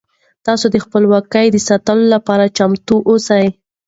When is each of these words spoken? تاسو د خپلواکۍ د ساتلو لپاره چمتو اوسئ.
تاسو 0.45 0.65
د 0.71 0.77
خپلواکۍ 0.85 1.47
د 1.51 1.57
ساتلو 1.67 2.05
لپاره 2.15 2.53
چمتو 2.57 2.95
اوسئ. 3.09 3.45